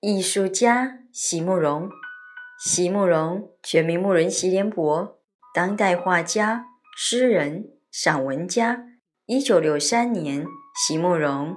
[0.00, 1.90] 艺术家席慕容，
[2.58, 5.18] 席慕容全名慕人席联博，
[5.52, 6.66] 当代画家、
[6.96, 8.84] 诗人、散文家。
[9.26, 11.56] 一九六三年，席慕容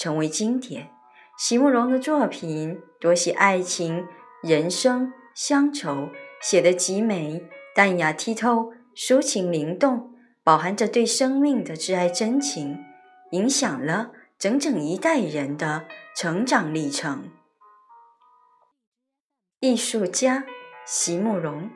[0.00, 0.90] 成为经典。
[1.36, 4.06] 席慕容的作品多写爱情、
[4.42, 6.08] 人生、乡愁，
[6.40, 12.82] 写得极美、淡雅剔透、抒情灵动，饱含着对生命的挚爱真情，
[13.32, 15.86] 影响了整整一代人的。
[16.12, 17.30] 成长历程。
[19.60, 20.44] 艺术家
[20.84, 21.70] 席慕容，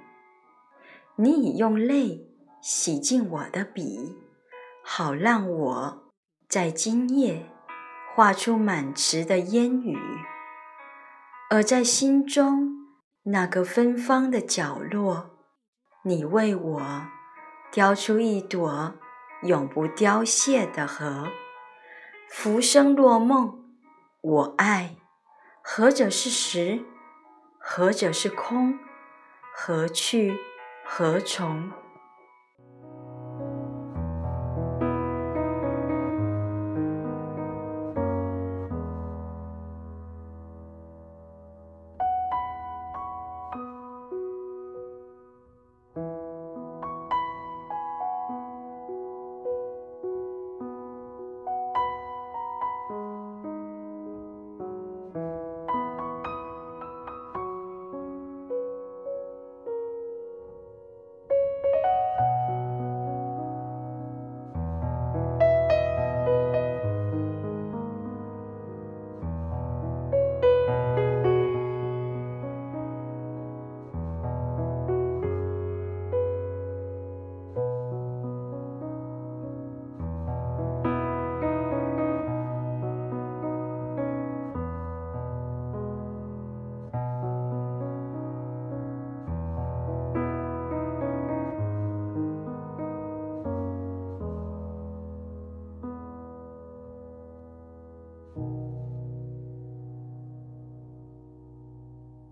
[1.17, 2.27] 你已用泪
[2.61, 4.17] 洗净我的笔，
[4.83, 6.13] 好让我
[6.47, 7.47] 在今夜
[8.15, 9.99] 画出满池的烟雨。
[11.51, 12.71] 而在心中
[13.25, 15.31] 那个芬芳的角落，
[16.05, 17.07] 你为我
[17.73, 18.95] 雕出一朵
[19.43, 21.29] 永不凋谢的荷。
[22.29, 23.65] 浮生若梦。
[24.21, 24.97] 我爱，
[25.63, 26.83] 何者是实，
[27.59, 28.79] 何者是空？
[29.55, 30.39] 何去
[30.85, 31.71] 何从？